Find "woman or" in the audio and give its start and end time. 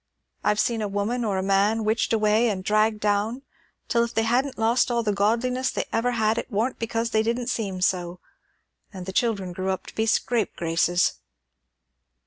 0.87-1.37